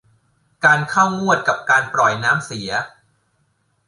[0.65, 2.71] การเข้างวดกับการปล่อยน้ำเสีย